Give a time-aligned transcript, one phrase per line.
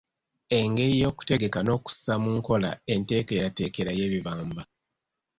[0.57, 4.61] Engeri y'okutegeka n'okussa mu nkola enteekerateekera y'ebibamba.